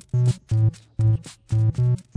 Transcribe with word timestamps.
Thank 0.00 1.78
you. 1.78 2.07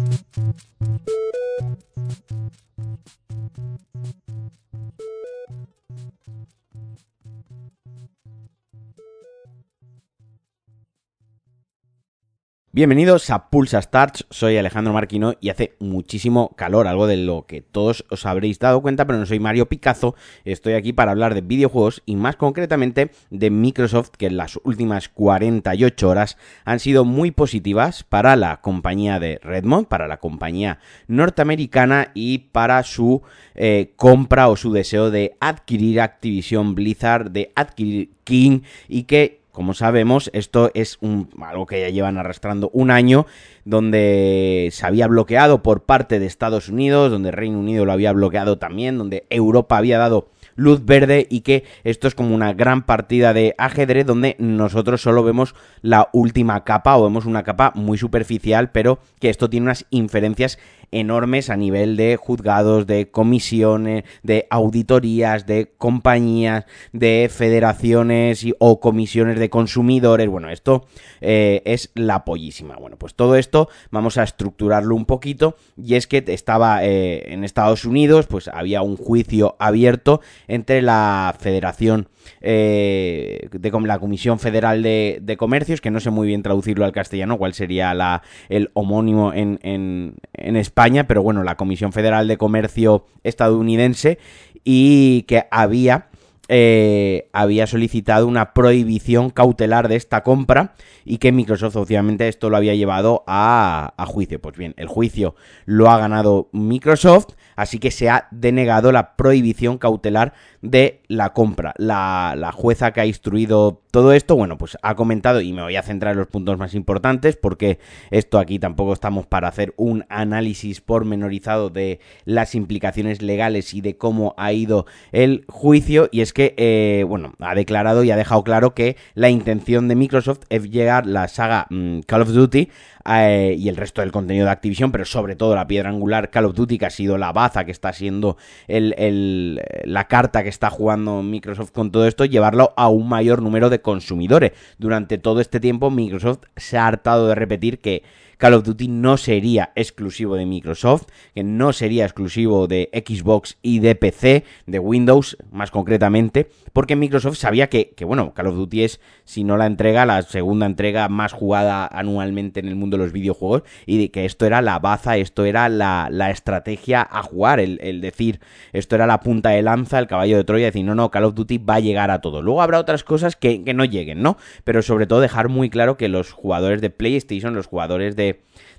Bienvenidos 12.82 13.30
a 13.30 13.52
Pulsa 13.52 13.80
Starts, 13.80 14.26
soy 14.32 14.58
Alejandro 14.58 14.92
Marquino 14.92 15.36
y 15.40 15.50
hace 15.50 15.76
muchísimo 15.78 16.56
calor, 16.56 16.88
algo 16.88 17.06
de 17.06 17.16
lo 17.18 17.46
que 17.46 17.62
todos 17.62 18.04
os 18.10 18.26
habréis 18.26 18.58
dado 18.58 18.82
cuenta, 18.82 19.06
pero 19.06 19.20
no 19.20 19.28
soy 19.28 19.40
Mario 19.40 19.70
Picazo, 19.70 20.16
estoy 20.46 20.74
aquí 20.74 20.92
para 20.92 21.12
hablar 21.12 21.36
de 21.36 21.42
videojuegos 21.42 22.02
y 22.08 22.16
más 22.16 22.38
concretamente 22.38 23.12
de 23.30 23.52
Microsoft, 23.52 24.10
que 24.18 24.26
en 24.26 24.38
las 24.38 24.60
últimas 24.64 25.10
48 25.10 26.10
horas 26.10 26.38
han 26.66 26.80
sido 26.80 27.06
muy 27.06 27.30
positivas 27.30 28.04
para 28.04 28.36
la 28.36 28.62
compañía 28.62 29.20
de 29.20 29.40
Redmond, 29.44 29.86
para 29.86 30.08
la 30.08 30.18
compañía 30.18 30.80
norteamericana 31.08 32.10
y 32.16 32.40
para 32.52 32.82
su 32.82 33.22
eh, 33.54 33.94
compra 33.96 34.50
o 34.50 34.56
su 34.56 34.74
deseo 34.74 35.12
de 35.12 35.38
adquirir 35.40 36.02
Activision 36.02 36.74
Blizzard, 36.74 37.30
de 37.30 37.52
adquirir 37.54 38.10
King 38.24 38.62
y 38.88 39.04
que 39.04 39.41
como 39.52 39.74
sabemos, 39.74 40.30
esto 40.34 40.72
es 40.74 40.98
un, 41.02 41.30
algo 41.42 41.66
que 41.66 41.82
ya 41.82 41.90
llevan 41.90 42.18
arrastrando 42.18 42.70
un 42.74 42.92
año, 42.92 43.26
donde 43.66 44.70
se 44.72 44.86
había 44.86 45.08
bloqueado 45.08 45.62
por 45.62 45.84
parte 45.84 46.20
de 46.20 46.26
Estados 46.26 46.70
Unidos, 46.70 47.12
donde 47.12 47.32
Reino 47.32 47.60
Unido 47.60 47.86
lo 47.86 47.92
había 47.92 48.14
bloqueado 48.14 48.58
también, 48.58 48.98
donde 48.98 49.26
Europa 49.30 49.78
había 49.78 49.98
dado 49.98 50.30
luz 50.56 50.86
verde 50.86 51.28
y 51.30 51.42
que 51.42 51.64
esto 51.84 52.08
es 52.08 52.16
como 52.16 52.36
una 52.36 52.54
gran 52.54 52.84
partida 52.84 53.34
de 53.34 53.56
ajedrez 53.58 54.06
donde 54.06 54.36
nosotros 54.40 55.02
solo 55.02 55.24
vemos 55.24 55.56
la 55.82 56.10
última 56.14 56.64
capa 56.64 56.98
o 56.98 57.04
vemos 57.04 57.26
una 57.26 57.44
capa 57.44 57.72
muy 57.76 57.98
superficial, 57.98 58.72
pero 58.72 59.00
que 59.20 59.30
esto 59.30 59.50
tiene 59.50 59.66
unas 59.66 59.86
inferencias 59.90 60.60
enormes 60.92 61.50
a 61.50 61.58
nivel 61.58 61.98
de 61.98 62.18
juzgados, 62.18 62.88
de 62.88 63.10
comisiones, 63.10 64.04
de 64.24 64.48
auditorías, 64.50 65.46
de 65.46 65.72
compañías, 65.78 66.66
de 66.92 67.30
federaciones 67.34 68.46
o 68.60 68.80
comisiones 68.80 69.40
de 69.40 69.50
consumidores. 69.50 70.28
Bueno, 70.30 70.50
esto 70.50 70.86
eh, 71.22 71.62
es 71.66 71.92
la 71.96 72.26
pollísima. 72.26 72.76
Bueno, 72.76 72.98
pues 72.98 73.16
todo 73.16 73.36
esto 73.36 73.70
vamos 73.90 74.18
a 74.18 74.24
estructurarlo 74.24 74.96
un 74.96 75.06
poquito 75.06 75.56
y 75.78 75.96
es 75.96 76.08
que 76.08 76.24
estaba 76.28 76.84
eh, 76.84 77.34
en 77.34 77.44
Estados 77.44 77.86
Unidos, 77.86 78.28
pues 78.28 78.48
había 78.48 78.82
un 78.82 78.98
juicio 78.98 79.56
abierto 79.60 80.22
entre 80.48 80.82
la 80.82 81.36
Federación 81.40 82.08
eh, 82.42 83.50
de 83.52 83.72
la 83.86 84.00
Comisión 84.00 84.40
Federal 84.40 84.84
de, 84.84 85.36
Comercios, 85.38 85.82
que 85.82 85.92
no 85.92 86.00
sé 86.00 86.12
muy 86.12 86.28
bien 86.28 86.44
traducirlo 86.44 86.86
al 86.86 86.92
castellano, 86.92 87.38
cuál 87.38 87.54
sería 87.54 87.94
la, 87.94 88.22
el 88.50 88.70
homónimo 88.74 89.34
en, 89.34 89.60
en, 89.64 90.56
España, 90.56 91.08
pero 91.08 91.24
bueno, 91.24 91.44
la 91.44 91.56
Comisión 91.56 91.94
Federal 91.94 92.28
de 92.28 92.38
Comercio 92.38 93.06
estadounidense 93.24 94.20
y 94.64 95.24
que 95.24 95.46
había 95.50 96.11
eh, 96.54 97.30
había 97.32 97.66
solicitado 97.66 98.28
una 98.28 98.54
prohibición 98.54 99.30
cautelar 99.30 99.88
de 99.88 99.96
esta 99.96 100.22
compra 100.22 100.74
y 101.06 101.18
que 101.18 101.32
Microsoft 101.32 101.78
obviamente 101.78 102.28
esto 102.28 102.50
lo 102.50 102.58
había 102.58 102.76
llevado 102.76 103.24
a, 103.26 103.94
juicio. 104.06 104.42
Pues 104.42 104.58
bien, 104.58 104.74
el 104.76 104.88
juicio 104.88 105.34
lo 105.64 105.90
ha 105.90 105.98
ganado 105.98 106.50
Microsoft, 106.52 107.36
así 107.56 107.80
que 107.80 107.90
se 107.90 108.10
ha 108.10 108.28
denegado 108.32 108.92
la 108.92 109.16
prohibición 109.16 109.78
cautelar 109.78 110.34
de 110.62 111.02
la 111.08 111.32
compra. 111.32 111.74
La, 111.78 112.34
la, 112.38 112.52
jueza 112.52 112.92
que 112.92 113.00
ha 113.00 113.06
instruido 113.06 113.82
todo 113.92 114.14
esto, 114.14 114.36
bueno, 114.36 114.58
pues 114.58 114.78
ha 114.82 114.96
comentado, 114.96 115.42
y 115.42 115.54
me 115.54 115.62
voy 115.62 115.76
a 115.76 115.84
centrar 115.84 116.14
en 116.14 116.20
los 116.20 116.28
puntos 116.28 116.58
más 116.58 116.74
importantes, 116.74 117.36
porque 117.36 117.80
esto 118.10 118.40
aquí 118.40 118.58
tampoco 118.58 118.94
estamos 118.94 119.26
para 119.26 119.48
hacer 119.48 119.74
un 119.78 120.06
análisis 120.10 120.82
pormenorizado 120.82 121.70
de 121.70 122.00
las 122.26 122.56
implicaciones 122.56 123.22
legales 123.22 123.74
y 123.74 123.82
de 123.82 123.98
cómo 123.98 124.34
ha 124.38 124.54
ido 124.54 124.86
el 125.12 125.46
juicio, 125.48 126.10
y 126.12 126.22
es 126.22 126.34
que, 126.34 126.41
eh, 126.58 127.04
bueno, 127.08 127.34
ha 127.40 127.56
declarado 127.56 128.04
y 128.04 128.12
ha 128.12 128.16
dejado 128.16 128.44
claro 128.44 128.74
que 128.74 128.98
la 129.14 129.30
intención 129.30 129.88
de 129.88 129.96
Microsoft 129.96 130.42
es 130.50 130.70
llegar 130.70 131.06
la 131.06 131.28
saga 131.28 131.68
mm, 131.70 132.02
Call 132.02 132.22
of 132.22 132.30
Duty 132.30 132.70
eh, 133.06 133.56
y 133.58 133.70
el 133.70 133.78
resto 133.78 134.02
del 134.02 134.12
contenido 134.12 134.46
de 134.46 134.52
Activision, 134.52 134.92
pero 134.92 135.06
sobre 135.06 135.36
todo 135.36 135.56
la 135.56 135.68
piedra 135.68 135.90
angular 135.90 136.30
Call 136.30 136.46
of 136.46 136.56
Duty, 136.56 136.78
que 136.78 136.86
ha 136.86 136.90
sido 136.90 137.18
la 137.18 137.32
baza, 137.32 137.66
que 137.66 137.72
está 137.72 137.94
siendo 137.94 138.38
la 138.68 140.08
carta 140.08 140.44
que 140.44 140.50
está 140.50 140.70
jugando 140.70 141.22
Microsoft 141.24 141.72
con 141.72 141.92
todo 141.92 142.08
esto, 142.08 142.26
llevarlo 142.26 142.74
a 142.78 142.90
un 142.90 143.08
mayor 143.08 143.42
número 143.42 143.70
de 143.70 143.82
consumidores. 143.82 144.52
Durante 144.78 145.18
todo 145.18 145.42
este 145.42 145.60
tiempo 145.60 145.90
Microsoft 145.90 146.44
se 146.56 146.78
ha 146.78 146.88
hartado 146.88 147.28
de 147.28 147.36
repetir 147.36 147.80
que 147.80 148.04
Call 148.42 148.56
of 148.56 148.64
Duty 148.64 148.88
no 148.88 149.18
sería 149.18 149.72
exclusivo 149.76 150.36
de 150.36 150.48
Microsoft, 150.48 151.04
que 151.36 151.44
no 151.44 151.74
sería 151.74 152.06
exclusivo 152.06 152.66
de 152.66 152.90
Xbox 152.92 153.60
y 153.62 153.82
de 153.82 153.94
PC, 153.94 154.46
de 154.66 154.80
Windows 154.80 155.38
más 155.52 155.70
concretamente, 155.70 156.50
porque 156.74 156.96
Microsoft 156.96 157.38
sabía 157.38 157.70
que, 157.70 157.94
bueno, 158.04 158.34
Call 158.34 158.48
of 158.48 158.56
Duty 158.56 158.84
es, 158.84 159.00
si 159.26 159.44
no 159.44 159.58
la 159.58 159.68
entrega, 159.68 160.08
la 160.08 160.24
segunda 160.24 160.66
entrega 160.66 161.08
más 161.08 161.34
jugada 161.34 161.86
anualmente 161.86 162.60
en 162.60 162.68
el 162.68 162.76
mundo 162.76 162.98
de 162.98 163.04
los 163.04 163.14
videojuegos, 163.14 163.62
y 163.86 164.00
de 164.00 164.10
que 164.10 164.26
esto 164.26 164.48
era 164.48 164.64
la 164.64 164.80
baza, 164.80 165.18
esto 165.18 165.46
era 165.46 165.70
la, 165.70 166.32
estrategia 166.32 167.08
a 167.12 167.22
jugar, 167.22 167.60
el, 167.60 168.02
decir, 168.02 168.40
esto 168.74 168.96
era 168.96 169.06
la 169.06 169.20
punta 169.20 169.50
de 169.50 169.62
lanza, 169.62 170.00
el 170.00 170.08
caballo 170.08 170.38
de 170.38 170.46
Troya, 170.46 170.66
decir, 170.66 170.84
no, 170.84 170.96
no, 170.96 171.12
Call 171.12 171.26
of 171.26 171.36
Duty 171.36 171.60
va 171.60 171.76
a 171.76 171.80
llegar 171.80 172.10
a 172.10 172.22
todo. 172.22 172.42
Luego 172.42 172.64
habrá 172.64 172.80
otras 172.80 173.04
cosas 173.04 173.36
que, 173.36 173.64
que 173.64 173.76
no 173.76 173.86
lleguen, 173.86 174.24
¿no? 174.24 174.38
Pero 174.64 174.82
sobre 174.82 175.06
todo 175.06 175.20
dejar 175.20 175.48
muy 175.48 175.70
claro 175.70 175.96
que 175.96 176.08
los 176.08 176.32
jugadores 176.32 176.82
de 176.82 176.90
PlayStation, 176.90 177.54
los 177.54 177.68
jugadores 177.68 178.16
de 178.16 178.31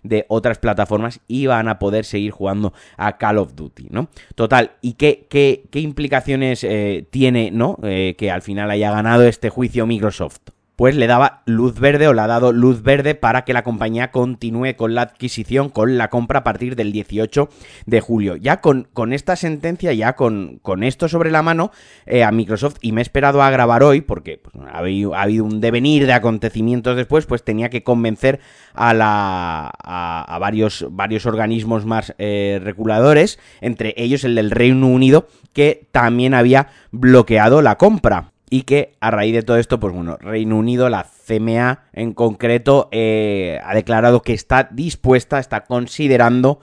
de, 0.03 0.25
otras 0.29 0.59
plataformas 0.59 1.21
y 1.29 1.47
van 1.47 1.69
a 1.69 1.79
poder 1.79 2.05
seguir 2.05 2.31
jugando 2.33 2.73
a 2.97 3.19
Call 3.19 3.39
of 3.39 3.55
Duty, 3.55 3.89
¿no? 3.91 4.09
Total, 4.35 4.73
¿y 4.81 4.95
qué, 4.95 5.27
qué, 5.29 5.65
qué 5.71 5.81
implicaciones 5.81 6.65
eh, 6.65 7.07
tiene, 7.11 7.51
¿no? 7.51 7.79
Eh, 7.83 8.15
que 8.17 8.31
al 8.31 8.43
final 8.43 8.71
haya 8.71 8.91
ganado 8.91 9.25
este 9.25 9.51
juicio 9.51 9.87
Microsoft 9.87 10.41
pues 10.77 10.97
le 10.97 11.07
daba 11.07 11.43
luz 11.45 11.79
verde 11.79 12.09
o 12.09 12.15
le 12.15 12.23
ha 12.23 12.27
dado 12.27 12.53
luz 12.53 12.83
verde 12.83 13.15
para 13.15 13.45
que 13.45 13.53
la 13.53 13.63
compañía 13.63 14.11
continúe 14.11 14.75
con 14.77 14.95
la 14.95 15.03
adquisición, 15.03 15.69
con 15.69 15.99
la 15.99 16.09
compra 16.09 16.41
a 16.41 16.45
partir 16.45 16.77
del 16.77 16.93
18 16.93 17.49
de 17.87 18.01
julio. 18.01 18.37
Ya 18.37 18.61
con, 18.61 18.89
esta 19.13 19.37
sentencia, 19.37 19.93
ya 19.93 20.15
con, 20.15 20.61
esto 20.83 21.09
sobre 21.09 21.31
la 21.31 21.43
mano, 21.43 21.71
eh, 22.07 22.25
a 22.25 22.31
Microsoft, 22.31 22.77
y 22.81 22.93
me 22.93 23.01
he 23.01 23.03
esperado 23.03 23.43
a 23.43 23.51
grabar 23.51 23.83
hoy, 23.83 24.01
porque 24.01 24.39
pues, 24.39 24.55
ha, 24.67 24.79
habido, 24.79 25.15
ha, 25.15 25.23
habido, 25.23 25.45
un 25.45 25.61
devenir 25.61 26.07
de 26.07 26.15
acontecimientos 26.15 26.97
después, 26.97 27.27
pues 27.27 27.45
tenía 27.45 27.69
que 27.69 27.83
convencer 27.83 28.41
a, 28.75 28.95
la, 28.95 29.71
a, 29.79 30.39
varios, 30.39 30.87
varios 30.91 31.27
organismos 31.27 31.85
más 31.85 32.15
eh, 32.19 32.61
reguladores, 32.63 33.39
entre 33.61 33.95
ellos 33.97 34.25
el 34.25 34.35
del 34.35 34.51
Reino 34.51 34.89
Unido, 34.89 35.29
que 35.53 35.87
también 35.93 36.35
había 36.35 36.69
bloqueado 36.91 37.61
la 37.61 37.77
compra 37.77 38.32
y 38.53 38.65
que 38.65 38.97
a 39.01 39.11
raíz 39.11 39.33
de 39.33 39.43
todo 39.43 39.57
esto, 39.57 39.81
pues 39.81 39.95
bueno, 39.95 40.19
Reino 40.21 40.59
Unido, 40.59 40.91
la 40.91 41.07
CMA 41.27 41.85
en 41.95 42.13
concreto, 42.13 42.91
eh, 42.93 43.59
ha 43.65 43.75
declarado 43.75 44.21
que 44.21 44.35
está 44.35 44.69
dispuesta, 44.71 45.39
está 45.39 45.65
considerando 45.65 46.61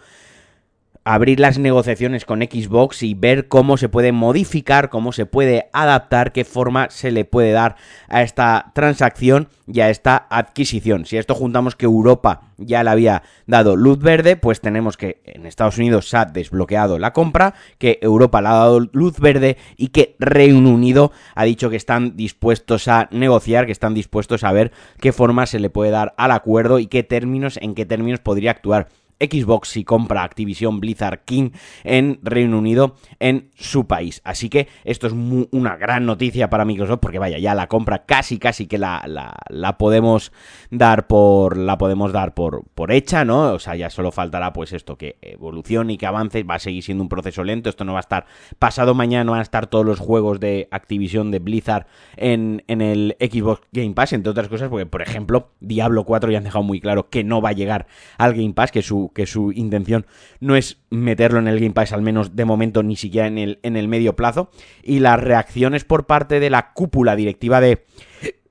abrir 1.09 1.40
las 1.40 1.58
negociaciones 1.58 2.24
con 2.24 2.40
Xbox 2.40 3.02
y 3.02 3.16
ver 3.16 3.47
cómo 3.47 3.78
se 3.78 3.90
puede 3.90 4.12
modificar, 4.12 4.90
cómo 4.90 5.12
se 5.12 5.25
puede 5.25 5.68
adaptar, 5.74 6.31
qué 6.31 6.46
forma 6.46 6.92
se 6.92 7.09
le 7.09 7.25
puede 7.25 7.52
dar 7.52 7.78
a 8.09 8.22
esta 8.22 8.72
transacción 8.75 9.50
y 9.66 9.80
a 9.80 9.90
esta 9.90 10.28
adquisición. 10.30 11.06
Si 11.06 11.18
esto 11.18 11.34
juntamos 11.34 11.75
que 11.75 11.86
Europa 11.86 12.52
ya 12.58 12.84
le 12.84 12.92
había 12.92 13.24
dado 13.47 13.75
luz 13.75 13.97
verde, 13.97 14.36
pues 14.36 14.62
tenemos 14.62 14.97
que 14.97 15.20
en 15.25 15.47
Estados 15.47 15.80
Unidos 15.80 16.08
se 16.08 16.18
ha 16.18 16.25
desbloqueado 16.25 17.00
la 17.00 17.12
compra, 17.12 17.56
que 17.80 17.97
Europa 18.03 18.40
le 18.44 18.50
ha 18.50 18.53
dado 18.53 18.80
luz 18.91 19.20
verde 19.20 19.58
y 19.78 19.88
que 19.88 20.16
Reino 20.20 20.70
Unido 20.70 21.12
ha 21.34 21.44
dicho 21.44 21.72
que 21.72 21.78
están 21.78 22.18
dispuestos 22.18 22.88
a 22.88 23.08
negociar, 23.09 23.66
que 23.66 23.72
están 23.72 23.96
dispuestos 23.96 24.44
a 24.44 24.52
ver 24.52 24.72
qué 25.00 25.12
forma 25.12 25.47
se 25.47 25.59
le 25.59 25.72
puede 25.72 25.90
dar 25.90 26.14
al 26.18 26.30
acuerdo 26.30 26.78
y 26.78 26.86
qué 26.86 27.02
términos, 27.02 27.58
en 27.64 27.74
qué 27.74 27.88
términos 27.88 28.20
podría 28.20 28.52
actuar 28.52 28.90
Xbox 29.20 29.70
si 29.70 29.84
compra 29.84 30.24
Activision 30.24 30.80
Blizzard 30.80 31.24
King 31.26 31.52
en 31.84 32.20
Reino 32.24 32.58
Unido 32.58 32.96
en 33.20 33.50
su 33.56 33.88
país. 33.88 34.22
Así 34.24 34.50
que 34.50 34.68
esto 34.84 35.08
es 35.08 35.14
una 35.14 35.76
gran 35.78 36.06
noticia 36.06 36.50
para 36.50 36.66
Microsoft 36.66 37.00
porque 37.02 37.20
vaya, 37.20 37.38
ya 37.38 37.56
la 37.56 37.68
compra 37.68 38.06
casi 38.06 38.40
casi 38.40 38.68
que 38.68 38.78
la, 38.78 39.04
la, 39.50 39.78
podemos 39.78 40.32
dar 40.72 41.08
por 41.08 41.58
la 41.58 41.78
podemos 41.78 42.12
dar 42.12 42.34
por, 42.34 42.64
por 42.76 42.92
hecha, 42.92 43.26
¿no? 43.26 43.54
O 43.54 43.60
sea, 43.60 43.76
ya 43.76 43.90
solo 43.90 44.12
faltará 44.12 44.54
pues 44.54 44.74
esto 44.74 44.98
que 44.98 45.18
evolucione 45.22 45.94
y 45.94 45.98
que 45.98 46.06
avance, 46.06 46.44
va 46.44 46.56
a 46.56 46.60
seguir 46.60 46.84
siendo 46.84 47.04
un 47.04 47.10
proceso 47.10 47.44
lento, 47.44 47.70
esto 47.70 47.86
no 47.86 47.94
va 47.94 48.00
a 48.00 48.02
estar 48.02 48.26
pasado 48.58 48.94
mañana 48.94 49.24
no 49.24 49.32
van 49.32 49.40
a 49.40 49.44
estar 49.44 49.68
todos 49.68 49.86
los 49.86 50.00
juegos 50.00 50.40
de 50.40 50.68
Activision 50.72 51.32
de 51.32 51.40
Blizzard 51.40 51.88
en, 52.16 52.64
en 52.68 52.82
el 52.82 53.16
Xbox 53.20 53.62
Game 53.72 53.94
Pass, 53.94 54.14
entre 54.14 54.32
otras 54.32 54.48
cosas, 54.48 54.70
porque 54.70 54.86
por 54.86 55.02
ejemplo, 55.02 55.52
Diablo 55.60 56.04
4 56.04 56.32
ya 56.32 56.38
han 56.38 56.44
dejado 56.44 56.64
muy 56.64 56.80
claro 56.80 57.10
que 57.10 57.24
no 57.24 57.42
va 57.42 57.50
a 57.50 57.54
llegar 57.54 57.88
al 58.18 58.34
Game 58.34 58.54
Pass, 58.54 58.72
que 58.72 58.82
su 58.82 59.09
que 59.14 59.26
su 59.26 59.52
intención 59.52 60.06
no 60.40 60.56
es 60.56 60.78
meterlo 60.90 61.40
en 61.40 61.47
el 61.47 61.59
Game 61.59 61.73
Pass, 61.73 61.94
al 61.94 62.02
menos 62.02 62.35
de 62.35 62.46
momento, 62.46 62.84
ni 62.84 62.96
siquiera 62.96 63.28
en 63.28 63.38
el, 63.38 63.59
en 63.64 63.76
el 63.76 63.88
medio 63.88 64.16
plazo. 64.16 64.50
Y 64.84 65.00
las 65.00 65.20
reacciones 65.20 65.84
por 65.84 66.06
parte 66.06 66.40
de 66.40 66.50
la 66.50 66.73
cúpula 66.73 67.16
directiva 67.16 67.61
de 67.61 67.85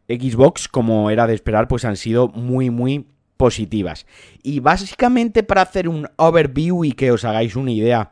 Xbox, 0.09 0.69
como 0.69 1.11
era 1.11 1.27
de 1.27 1.35
esperar, 1.35 1.69
pues 1.69 1.85
han 1.85 1.97
sido 1.97 2.29
muy, 2.29 2.71
muy 2.71 3.07
positivas. 3.37 4.07
Y 4.43 4.61
básicamente 4.61 5.43
para 5.43 5.63
hacer 5.63 5.89
un 5.89 6.09
overview 6.17 6.85
y 6.85 6.93
que 6.93 7.11
os 7.11 7.25
hagáis 7.25 7.57
una 7.57 7.73
idea 7.73 8.11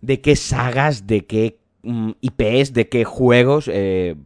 de 0.00 0.20
qué 0.20 0.36
sagas, 0.36 1.06
de 1.06 1.26
qué 1.26 1.58
mm, 1.82 2.10
IPs, 2.20 2.72
de 2.72 2.88
qué 2.88 3.04
juegos 3.04 3.68
eh, 3.72 4.16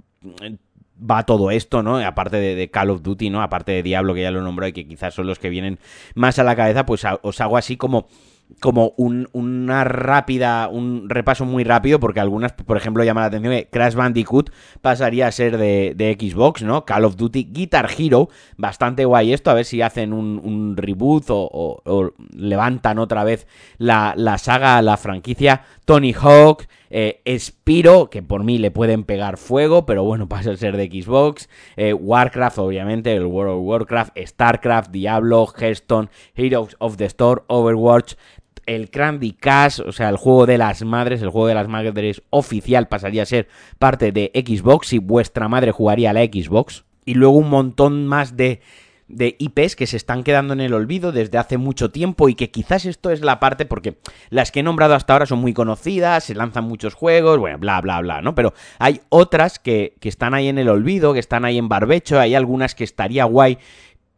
va 1.01 1.25
todo 1.25 1.51
esto, 1.51 1.83
¿no? 1.83 1.99
Aparte 1.99 2.37
de, 2.37 2.71
Call 2.71 2.91
of 2.91 3.03
Duty, 3.03 3.31
¿no? 3.31 3.43
Aparte 3.43 3.73
de 3.73 3.83
Diablo, 3.83 4.15
que 4.15 4.23
ya 4.23 4.31
lo 4.31 4.43
nombró 4.43 4.67
y 4.67 4.73
que 4.73 4.87
quizás 4.87 5.15
son 5.15 5.27
los 5.27 5.39
que 5.39 5.51
vienen 5.51 5.79
más 6.15 6.39
a 6.39 6.45
la 6.45 6.57
cabeza, 6.57 6.87
pues 6.87 7.05
os 7.23 7.41
hago 7.41 7.57
así 7.57 7.77
como 7.77 8.07
como 8.59 8.95
un, 8.97 9.29
una 9.33 9.85
rápida, 9.85 10.69
un 10.69 11.09
repaso 11.09 11.45
muy 11.45 11.63
rápido, 11.63 12.01
porque 12.01 12.21
algunas, 12.21 12.53
por 12.53 12.77
ejemplo, 12.77 13.05
llaman 13.05 13.23
la 13.23 13.29
atención 13.29 13.55
que 13.55 13.69
Crash 13.69 13.95
Bandicoot 13.95 14.51
pasaría 14.81 15.29
a 15.29 15.33
ser 15.33 15.57
de, 15.57 16.17
Xbox, 16.19 16.63
¿no? 16.63 16.85
Call 16.85 17.05
of 17.05 17.17
Duty, 17.17 17.49
Guitar 17.53 17.89
Hero, 17.97 18.29
bastante 18.57 19.05
guay 19.05 19.33
esto, 19.33 19.51
a 19.51 19.55
ver 19.55 19.65
si 19.65 19.83
hacen 19.83 20.13
un, 20.13 20.77
reboot 20.77 21.27
o, 21.29 22.13
levantan 22.35 22.99
otra 22.99 23.25
vez 23.25 23.47
la, 23.79 24.15
la, 24.17 24.39
saga, 24.39 24.83
la 24.83 24.97
franquicia. 24.97 25.63
Tony 25.85 26.13
Hawk, 26.13 26.67
eh, 26.91 27.23
Spiro, 27.39 28.11
que 28.11 28.23
por 28.23 28.45
mí 28.45 28.59
le 28.59 28.71
pueden 28.71 29.05
pegar 29.05 29.37
fuego, 29.37 29.87
pero 29.87 30.05
bueno, 30.05 30.29
pasa 30.29 30.53
a 30.53 30.57
ser 30.57 30.77
de 30.77 30.87
Xbox. 30.87 31.49
Eh, 31.77 31.95
Warcraft, 31.95 32.59
obviamente, 32.59 33.15
el 33.15 33.27
World 33.27 33.55
of 33.55 33.65
Warcraft, 33.65 34.19
StarCraft, 34.19 34.91
Diablo, 34.91 35.47
Hearthstone, 35.47 36.09
Heroes 36.35 36.77
of 36.79 36.97
the 36.97 37.07
Storm, 37.07 37.43
Overwatch, 37.47 38.15
el 38.67 38.91
Candy 38.91 39.33
Cash, 39.33 39.81
o 39.81 39.93
sea, 39.93 40.09
el 40.09 40.17
juego 40.17 40.47
de 40.47 40.59
las 40.59 40.85
madres, 40.85 41.23
el 41.23 41.31
juego 41.31 41.49
de 41.49 41.55
las 41.55 41.69
madres 41.69 42.23
oficial 42.31 42.89
pasaría 42.89 43.23
a 43.23 43.27
ser 43.27 43.49
parte 43.79 44.13
de 44.13 44.31
Xbox 44.35 44.93
y 44.93 44.99
vuestra 44.99 45.49
madre 45.49 45.73
jugaría 45.73 46.13
la 46.13 46.23
Xbox. 46.25 46.85
Y 47.05 47.15
luego 47.15 47.37
un 47.39 47.51
montón 47.51 48.07
más 48.07 48.37
de, 48.37 48.61
de 49.11 49.37
IPs 49.39 49.77
que 49.77 49.87
se 49.87 49.97
están 49.97 50.23
quedando 50.23 50.53
en 50.53 50.61
el 50.61 50.75
olvido 50.75 51.13
desde 51.13 51.39
hace 51.39 51.59
mucho 51.59 51.91
tiempo 51.91 52.29
y 52.29 52.35
que 52.35 52.51
quizás 52.51 52.87
esto 52.87 53.11
es 53.11 53.21
la 53.21 53.41
parte 53.41 53.67
porque 53.67 53.99
las 54.31 54.51
que 54.51 54.61
he 54.61 54.63
nombrado 54.63 54.95
hasta 54.95 55.13
ahora 55.13 55.27
son 55.27 55.41
muy 55.41 55.53
conocidas, 55.53 56.25
se 56.25 56.35
lanzan 56.35 56.65
muchos 56.65 56.95
juegos, 56.95 57.39
bueno, 57.39 57.59
bla, 57.59 57.81
bla, 57.81 58.01
bla, 58.01 58.23
¿no? 58.23 58.35
Pero 58.35 58.55
hay 58.79 59.01
otras 59.09 59.59
que, 59.59 59.95
que 60.01 60.09
están 60.09 60.35
ahí 60.35 60.49
en 60.49 60.59
el 60.59 60.69
olvido, 60.69 61.13
que 61.13 61.21
están 61.21 61.45
ahí 61.45 61.59
en 61.59 61.69
barbecho, 61.69 62.19
hay 62.19 62.35
algunas 62.35 62.75
que 62.75 62.85
estaría 62.85 63.25
guay 63.25 63.59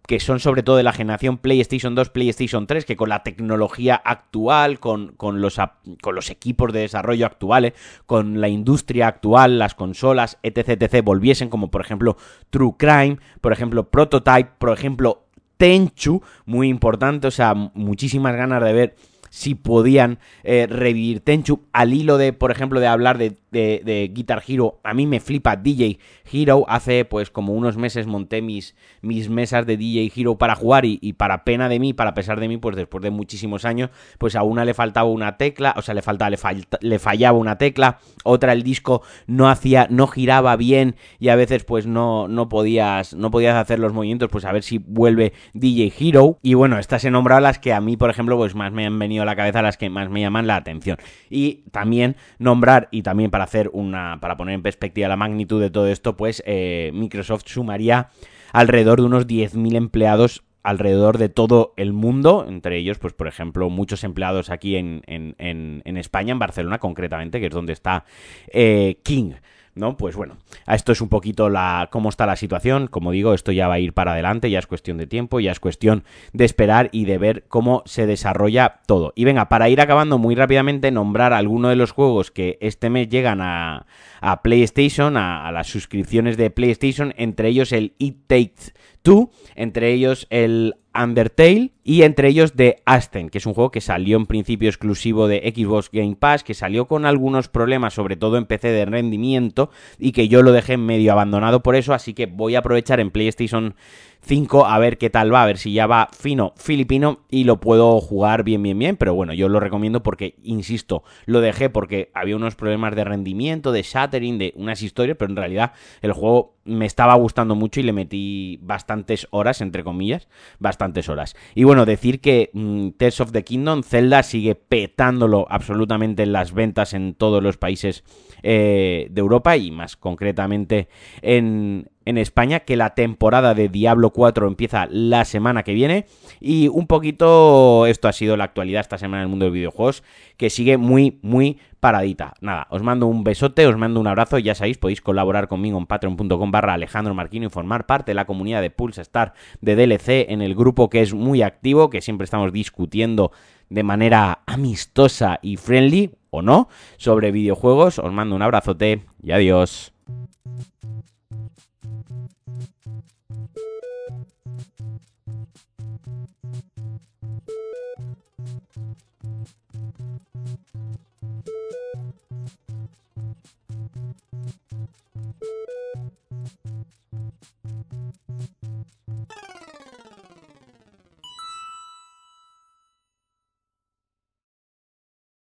que 0.07 0.19
son 0.21 0.41
sobre 0.41 0.63
todo 0.63 0.77
de 0.77 0.83
la 0.83 0.93
generación 0.93 1.39
PlayStation 1.39 1.95
2, 1.95 2.11
PlayStation 2.11 2.67
3, 2.67 2.85
que 2.85 2.97
con 2.97 3.09
la 3.09 3.23
tecnología 3.23 3.95
actual, 3.95 4.81
con, 4.81 5.15
los, 5.19 5.61
con 6.01 6.15
los 6.15 6.31
equipos 6.31 6.73
de 6.73 6.81
desarrollo 6.81 7.27
actuales, 7.27 7.75
con 8.07 8.41
la 8.41 8.49
industria 8.49 9.07
actual, 9.09 9.59
las 9.59 9.75
consolas, 9.75 10.39
etc., 10.43 10.81
etc., 10.81 11.05
volviesen, 11.05 11.49
como 11.49 11.71
por 11.71 11.81
ejemplo 11.81 12.17
True 12.51 12.75
Crime, 12.77 13.19
por 13.41 13.53
ejemplo 13.53 13.89
Prototype, 13.89 14.51
por 14.59 14.71
ejemplo 14.71 15.27
Tenchu, 15.57 16.23
muy 16.45 16.69
importante, 16.69 17.29
o 17.29 17.31
sea, 17.31 17.55
muchísimas 17.55 18.35
ganas 18.35 18.63
de 18.65 18.73
ver 18.73 18.97
si 19.31 19.55
podían 19.55 20.19
eh, 20.43 20.67
revivir 20.69 21.21
Tenchu. 21.21 21.63
Al 21.73 21.95
hilo 21.95 22.19
de, 22.19 22.33
por 22.33 22.51
ejemplo, 22.51 22.81
de 22.81 22.89
hablar 22.89 23.17
de, 23.17 23.39
de, 23.53 24.11
Guitar 24.13 24.43
Hero, 24.47 24.81
a 24.83 24.95
mí 24.95 25.07
me 25.07 25.21
flipa 25.21 25.57
DJ 25.57 25.99
Hero. 26.31 26.65
Hace 26.69 27.05
pues 27.05 27.31
como 27.31 27.53
unos 27.53 27.77
meses 27.77 28.07
monté 28.07 28.43
mis, 28.43 28.75
mis 29.03 29.29
mesas 29.29 29.67
de 29.67 29.77
DJ 29.77 30.13
Hero 30.15 30.37
para 30.37 30.55
jugar 30.55 30.85
y, 30.85 31.13
para 31.13 31.45
pena 31.45 31.69
de 31.69 31.79
mí, 31.79 31.93
para 31.93 32.15
pesar 32.15 32.41
de 32.41 32.49
mí, 32.49 32.57
pues 32.57 32.77
después 32.77 33.03
de 33.03 33.11
muchísimos 33.11 33.65
años, 33.65 33.91
pues 34.19 34.35
a 34.35 34.43
una 34.43 34.65
le 34.65 34.75
faltaba 34.75 35.09
una 35.09 35.37
tecla, 35.37 35.75
o 35.77 35.83
sea, 35.83 35.95
le 35.95 36.03
faltaba, 36.03 36.31
le, 36.31 36.39
le 36.81 36.99
fallaba 36.99 37.39
una 37.39 37.59
tecla, 37.59 37.99
otra 38.25 38.53
el 38.53 38.63
disco 38.63 39.03
no 39.27 39.49
hacía, 39.49 39.87
no 39.91 40.07
giraba 40.07 40.57
bien 40.57 40.97
y 41.19 41.29
a 41.29 41.37
veces 41.37 41.65
pues 41.65 41.87
no, 41.87 42.29
no 42.29 42.49
podías, 42.49 43.15
no 43.15 43.31
podías 43.31 43.57
hacer 43.57 43.79
los 43.79 43.93
movimientos, 43.93 44.31
pues 44.31 44.45
a 44.45 44.53
ver 44.53 44.63
si 44.63 44.79
vuelve 44.79 45.33
DJ 45.53 45.93
Hero. 45.99 46.39
Y 46.43 46.55
bueno, 46.55 46.79
estas 46.79 47.05
he 47.05 47.11
nombrado 47.11 47.41
las 47.41 47.59
que 47.59 47.73
a 47.73 47.81
mí, 47.81 47.97
por 47.97 48.11
ejemplo, 48.11 48.37
pues 48.37 48.55
más 48.55 48.73
me 48.73 48.87
han 48.87 48.99
venido 48.99 49.23
a 49.23 49.27
la 49.27 49.37
cabeza 49.37 49.63
las 49.63 49.77
que 49.77 49.91
más 49.91 50.09
me 50.09 50.21
llaman 50.21 50.47
la 50.47 50.57
atención. 50.57 50.97
Y 51.29 51.65
también 51.71 52.17
nombrar, 52.39 52.89
y 52.91 53.03
también 53.03 53.31
para 53.31 53.42
hacer 53.43 53.71
una, 53.73 54.19
para 54.21 54.37
poner 54.37 54.55
en 54.55 54.63
perspectiva 54.63 55.09
la 55.09 55.17
magnitud 55.17 55.61
de 55.61 55.71
todo 55.71 55.89
esto, 55.89 56.17
pues 56.17 56.43
eh, 56.47 56.91
Microsoft 56.95 57.45
sumaría 57.47 58.09
alrededor 58.53 59.01
de 59.01 59.07
unos 59.07 59.27
10.000 59.27 59.77
empleados 59.77 60.45
alrededor 60.63 61.19
de 61.19 61.29
todo 61.29 61.75
el 61.77 61.93
mundo, 61.93 62.47
entre 62.49 62.79
ellos, 62.79 62.99
pues 62.99 63.13
por 63.13 63.27
ejemplo, 63.27 63.69
muchos 63.69 64.05
empleados 64.05 64.51
aquí 64.51 64.77
en, 64.77 65.03
en, 65.07 65.35
en, 65.39 65.97
España, 65.97 66.33
en 66.33 66.39
Barcelona 66.39 66.79
concretamente, 66.79 67.41
que 67.41 67.47
es 67.47 67.53
donde 67.53 67.73
está 67.73 68.05
eh, 68.49 68.99
King. 69.03 69.33
¿No? 69.75 69.97
Pues 69.97 70.17
bueno, 70.17 70.37
esto 70.67 70.93
es 70.93 71.01
un 71.01 71.09
poquito 71.09 71.49
la 71.49 71.89
cómo 71.91 72.09
está 72.09 72.27
la 72.27 72.37
situación. 72.37 72.89
Como 72.89 73.11
digo, 73.11 73.35
esto 73.35 73.53
ya 73.53 73.69
va 73.69 73.75
a 73.75 73.79
ir 73.79 73.93
para 73.93 74.13
adelante, 74.13 74.51
ya 74.51 74.59
es 74.59 74.67
cuestión 74.67 74.99
de 74.99 75.07
tiempo, 75.07 75.41
ya 75.41 75.53
es 75.53 75.61
cuestión 75.61 76.05
de 76.33 76.45
esperar 76.45 76.89
y 76.93 77.05
de 77.05 77.19
ver 77.19 77.45
cómo 77.49 77.83
se 77.87 78.07
desarrolla 78.07 78.81
todo. 78.87 79.13
Y 79.17 79.25
venga, 79.25 79.49
para 79.49 79.69
ir 79.69 79.81
acabando 79.81 80.19
muy 80.19 80.35
rápidamente, 80.35 80.91
nombrar 80.91 81.33
algunos 81.33 81.71
de 81.71 81.77
los 81.77 81.93
juegos 81.93 82.31
que 82.31 82.59
este 82.61 82.91
mes 82.91 83.09
llegan 83.09 83.41
a, 83.41 83.87
a 84.21 84.43
PlayStation, 84.43 85.17
a, 85.17 85.47
a, 85.47 85.53
las 85.53 85.69
suscripciones 85.69 86.37
de 86.37 86.51
PlayStation, 86.51 87.15
entre 87.17 87.49
ellos 87.49 87.73
el 87.73 87.95
It 87.99 88.27
Takes 88.27 88.73
Two, 89.03 89.31
entre 89.55 89.93
ellos 89.93 90.27
el 90.31 90.77
Undertale 90.95 91.73
y 91.85 92.03
entre 92.03 92.29
ellos 92.29 92.53
The 92.55 92.83
Ascent, 92.85 93.31
que 93.31 93.39
es 93.39 93.47
un 93.47 93.55
juego 93.55 93.71
que 93.71 93.81
salió 93.81 94.17
en 94.17 94.27
principio 94.27 94.69
exclusivo 94.69 95.27
de 95.27 95.53
Xbox 95.55 95.91
Game 95.91 96.17
Pass, 96.17 96.45
que 96.45 96.55
salió 96.55 96.87
con 96.87 97.07
algunos 97.07 97.49
problemas, 97.49 97.95
sobre 97.95 98.17
todo 98.17 98.37
en 98.37 98.47
PC 98.47 98.69
de 98.69 98.85
rendimiento, 98.85 99.71
y 99.99 100.13
que 100.13 100.29
yo 100.29 100.43
lo 100.43 100.53
dejé 100.53 100.77
medio 100.77 101.13
abandonado 101.13 101.63
por 101.63 101.77
eso, 101.77 101.95
así 101.95 102.15
que 102.15 102.27
voy 102.27 102.55
a 102.55 102.61
aprovechar 102.61 103.01
en 103.01 103.11
PlayStation 103.11 103.75
5 104.25 104.67
a 104.67 104.79
ver 104.79 104.99
qué 104.99 105.11
tal 105.11 105.33
va, 105.33 105.43
a 105.43 105.47
ver 105.47 105.59
si 105.59 105.73
ya 105.73 105.87
va 105.87 106.09
fino 106.17 106.55
filipino 106.57 107.21
y 107.29 107.45
lo 107.45 107.61
puedo 107.61 108.01
jugar 108.01 108.45
bien, 108.45 108.63
bien, 108.63 108.79
bien, 108.79 108.97
pero 108.97 109.15
bueno, 109.15 109.33
yo 109.33 109.49
lo 109.49 109.61
recomiendo 109.61 110.03
porque, 110.03 110.37
insisto, 110.43 111.03
lo 111.27 111.41
dejé 111.41 111.71
porque 111.71 112.11
había 112.15 112.37
unos 112.37 112.55
problemas 112.55 112.95
de 112.95 113.05
rendimiento, 113.05 113.73
de 113.73 113.83
shattering, 113.83 114.39
de 114.39 114.53
unas 114.57 114.83
historias, 114.83 115.17
pero 115.19 115.31
en 115.31 115.37
realidad 115.37 115.73
el 116.03 116.13
juego 116.13 116.57
me 116.65 116.87
estaba 116.87 117.15
gustando 117.15 117.55
mucho 117.55 117.81
y 117.81 117.83
le 117.83 117.93
metí 117.93 118.59
bastantes 118.63 119.27
horas, 119.31 119.61
entre 119.61 119.83
comillas, 119.83 120.29
bastantes 120.59 121.09
horas. 121.09 121.35
Y 121.55 121.65
bueno, 121.65 121.85
decir 121.85 122.21
que 122.21 122.51
mm, 122.53 122.91
Tales 122.91 123.21
of 123.21 123.33
the 123.33 123.43
Kingdom, 123.43 123.83
Zelda 123.83 124.23
sigue 124.23 124.55
petándolo 124.55 125.47
absolutamente 125.51 126.23
en 126.23 126.33
las 126.33 126.53
ventas 126.53 126.95
en 126.95 127.15
todos 127.15 127.43
los 127.43 127.57
países 127.57 128.05
eh, 128.43 129.09
de 129.11 129.21
Europa 129.21 129.57
y 129.57 129.71
más 129.71 129.97
concretamente 129.97 130.89
en, 131.21 131.89
en 132.05 132.19
España, 132.19 132.61
que 132.61 132.77
la 132.77 132.95
temporada 132.95 133.55
de 133.55 133.69
Diablo 133.69 134.11
4 134.11 134.47
empieza 134.47 134.87
la 134.91 135.25
semana 135.25 135.63
que 135.63 135.75
viene. 135.75 136.07
Y 136.41 136.69
un 136.69 136.87
poquito 136.87 137.87
esto 137.87 138.09
ha 138.09 138.13
sido 138.13 138.37
la 138.37 138.45
actualidad 138.45 138.81
esta 138.81 138.99
semana 138.99 139.23
en 139.23 139.27
el 139.27 139.31
mundo 139.31 139.45
de 139.47 139.51
videojuegos, 139.51 140.03
que 140.37 140.51
sigue 140.51 140.77
muy, 140.77 141.19
muy 141.23 141.59
paradita. 141.81 142.35
Nada, 142.41 142.67
os 142.71 142.83
mando 142.83 143.07
un 143.07 143.25
besote, 143.25 143.67
os 143.67 143.77
mando 143.77 144.01
un 144.01 144.07
abrazo, 144.07 144.39
ya 144.39 144.55
sabéis, 144.55 144.79
podéis 144.79 145.01
colaborar 145.01 145.49
conmigo 145.49 145.79
en 145.79 145.87
patreon.com 145.87 146.51
barra 146.51 146.75
Alejandro 146.75 147.15
Marquino 147.15 147.47
y 147.47 147.51
formar 147.51 147.87
parte 147.87 148.13
de 148.13 148.15
la 148.15 148.25
comunidad 148.25 148.63
de 148.63 148.71
Pulse 148.71 149.03
Star 149.03 149.35
de 149.61 149.75
DLC 149.75 150.31
en 150.31 150.43
el 150.43 150.55
grupo 150.55 150.89
que 150.89 151.03
es 151.03 151.13
muy 151.13 151.43
activo, 151.43 151.91
que 151.91 152.01
siempre 152.01 152.25
estamos 152.25 152.53
discutiendo 152.53 153.33
de 153.69 153.83
manera 153.83 154.43
amistosa 154.47 155.39
y 155.43 155.57
friendly, 155.57 156.13
o 156.33 156.43
no, 156.43 156.69
sobre 156.97 157.31
videojuegos. 157.31 157.99
Os 157.99 158.13
mando 158.13 158.35
un 158.35 158.43
abrazote 158.43 159.05
y 159.23 159.33
adiós. 159.33 159.93